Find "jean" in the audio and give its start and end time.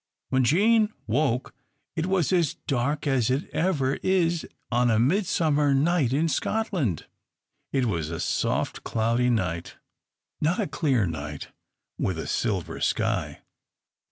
0.43-0.91